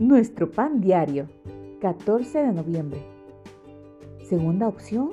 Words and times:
Nuestro 0.00 0.50
pan 0.50 0.80
diario, 0.80 1.28
14 1.80 2.38
de 2.40 2.52
noviembre. 2.52 3.00
Segunda 4.28 4.66
opción. 4.66 5.10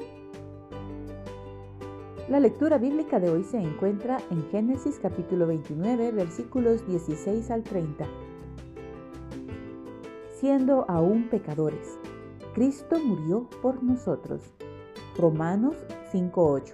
La 2.28 2.40
lectura 2.40 2.80
bíblica 2.80 3.20
de 3.20 3.30
hoy 3.30 3.44
se 3.44 3.60
encuentra 3.60 4.18
en 4.32 4.44
Génesis 4.50 4.98
capítulo 5.00 5.46
29 5.46 6.12
versículos 6.14 6.88
16 6.88 7.52
al 7.52 7.62
30. 7.62 8.08
Siendo 10.40 10.90
aún 10.90 11.30
pecadores, 11.30 12.00
Cristo 12.56 12.98
murió 13.06 13.48
por 13.62 13.84
nosotros. 13.84 14.42
Romanos 15.16 15.76
5.8. 16.12 16.74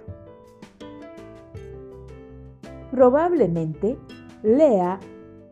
Probablemente 2.90 3.98
Lea 4.42 4.98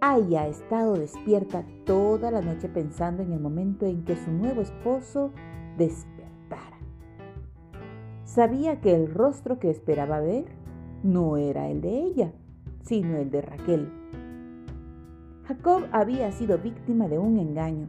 haya 0.00 0.46
estado 0.46 0.94
despierta 0.94 1.64
toda 1.84 2.30
la 2.30 2.40
noche 2.40 2.68
pensando 2.68 3.22
en 3.22 3.32
el 3.32 3.40
momento 3.40 3.86
en 3.86 4.04
que 4.04 4.16
su 4.16 4.30
nuevo 4.30 4.62
esposo 4.62 5.32
despertara. 5.76 6.78
Sabía 8.24 8.80
que 8.80 8.94
el 8.94 9.12
rostro 9.12 9.58
que 9.58 9.70
esperaba 9.70 10.20
ver 10.20 10.46
no 11.02 11.36
era 11.36 11.68
el 11.68 11.80
de 11.80 12.00
ella, 12.02 12.32
sino 12.82 13.16
el 13.16 13.30
de 13.30 13.42
Raquel. 13.42 13.92
Jacob 15.44 15.84
había 15.92 16.32
sido 16.32 16.58
víctima 16.58 17.08
de 17.08 17.18
un 17.18 17.38
engaño 17.38 17.88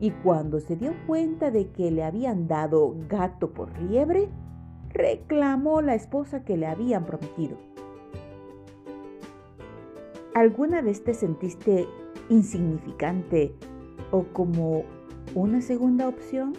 y 0.00 0.10
cuando 0.10 0.60
se 0.60 0.76
dio 0.76 0.92
cuenta 1.06 1.50
de 1.50 1.70
que 1.70 1.90
le 1.90 2.04
habían 2.04 2.46
dado 2.46 2.94
gato 3.08 3.54
por 3.54 3.78
liebre, 3.80 4.28
reclamó 4.90 5.80
la 5.80 5.94
esposa 5.94 6.44
que 6.44 6.56
le 6.56 6.66
habían 6.66 7.06
prometido. 7.06 7.56
¿Alguna 10.34 10.82
vez 10.82 11.04
te 11.04 11.14
sentiste 11.14 11.86
insignificante 12.28 13.54
o 14.10 14.24
como 14.32 14.84
una 15.36 15.60
segunda 15.60 16.08
opción? 16.08 16.54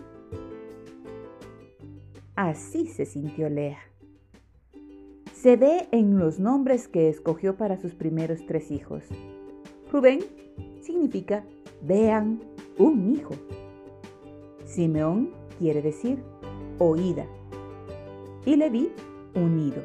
Así 2.35 2.87
se 2.87 3.05
sintió 3.05 3.49
Lea. 3.49 3.79
Se 5.33 5.57
ve 5.57 5.89
en 5.91 6.17
los 6.17 6.39
nombres 6.39 6.87
que 6.87 7.09
escogió 7.09 7.57
para 7.57 7.77
sus 7.77 7.93
primeros 7.95 8.45
tres 8.45 8.71
hijos. 8.71 9.03
Rubén 9.91 10.19
significa 10.79 11.43
vean 11.81 12.39
un 12.77 13.13
hijo. 13.13 13.33
Simeón 14.63 15.31
quiere 15.59 15.81
decir 15.81 16.23
oída. 16.79 17.25
Y 18.45 18.55
Leví 18.55 18.89
unido. 19.35 19.83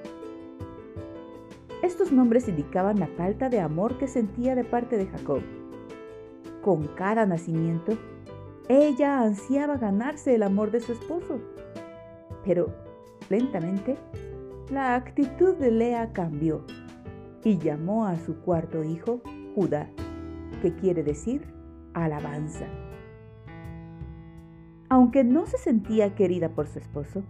Estos 1.82 2.12
nombres 2.12 2.46
indicaban 2.48 3.00
la 3.00 3.06
falta 3.06 3.48
de 3.48 3.60
amor 3.60 3.96
que 3.96 4.06
sentía 4.06 4.54
de 4.54 4.64
parte 4.64 4.96
de 4.98 5.06
Jacob. 5.06 5.40
Con 6.62 6.88
cada 6.88 7.24
nacimiento, 7.24 7.96
ella 8.68 9.20
ansiaba 9.20 9.78
ganarse 9.78 10.34
el 10.34 10.42
amor 10.42 10.70
de 10.70 10.80
su 10.80 10.92
esposo. 10.92 11.40
Pero 12.44 12.74
lentamente, 13.30 13.96
la 14.70 14.94
actitud 14.94 15.54
de 15.56 15.70
Lea 15.70 16.12
cambió 16.12 16.64
y 17.44 17.58
llamó 17.58 18.06
a 18.06 18.16
su 18.18 18.36
cuarto 18.40 18.84
hijo 18.84 19.22
Judá, 19.54 19.88
que 20.60 20.74
quiere 20.74 21.02
decir 21.02 21.46
alabanza. 21.94 22.66
Aunque 24.90 25.24
no 25.24 25.46
se 25.46 25.56
sentía 25.56 26.14
querida 26.14 26.50
por 26.50 26.66
su 26.66 26.78
esposo, 26.78 27.22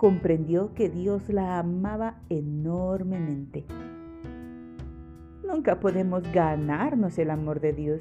comprendió 0.00 0.72
que 0.72 0.88
Dios 0.88 1.28
la 1.28 1.58
amaba 1.58 2.22
enormemente. 2.30 3.66
Nunca 5.46 5.78
podemos 5.78 6.22
ganarnos 6.32 7.18
el 7.18 7.28
amor 7.28 7.60
de 7.60 7.74
Dios 7.74 8.00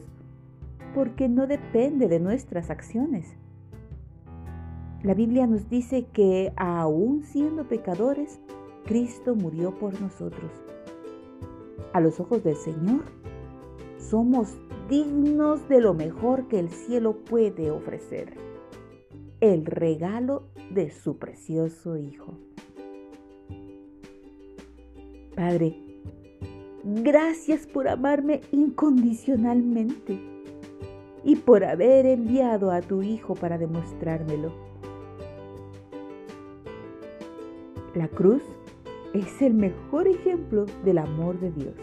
porque 0.95 1.27
no 1.27 1.45
depende 1.45 2.07
de 2.07 2.21
nuestras 2.21 2.69
acciones. 2.69 3.35
La 5.03 5.13
Biblia 5.13 5.45
nos 5.45 5.69
dice 5.69 6.05
que 6.13 6.53
aún 6.55 7.23
siendo 7.23 7.67
pecadores, 7.67 8.39
Cristo 8.85 9.35
murió 9.35 9.77
por 9.77 9.99
nosotros. 9.99 10.53
A 11.91 11.99
los 11.99 12.21
ojos 12.21 12.45
del 12.45 12.55
Señor, 12.55 13.01
somos 13.97 14.57
dignos 14.89 15.67
de 15.67 15.81
lo 15.81 15.93
mejor 15.93 16.47
que 16.47 16.59
el 16.59 16.69
cielo 16.69 17.17
puede 17.25 17.71
ofrecer 17.71 18.48
el 19.41 19.65
regalo 19.65 20.43
de 20.71 20.91
su 20.91 21.17
precioso 21.17 21.97
Hijo. 21.97 22.37
Padre, 25.35 25.75
gracias 26.83 27.65
por 27.65 27.87
amarme 27.87 28.41
incondicionalmente 28.51 30.19
y 31.23 31.35
por 31.37 31.63
haber 31.63 32.05
enviado 32.05 32.71
a 32.71 32.81
tu 32.81 33.01
Hijo 33.01 33.35
para 33.35 33.57
demostrármelo. 33.57 34.51
La 37.95 38.07
cruz 38.07 38.43
es 39.13 39.41
el 39.41 39.53
mejor 39.53 40.07
ejemplo 40.07 40.65
del 40.83 40.97
amor 40.99 41.39
de 41.39 41.51
Dios. 41.51 41.75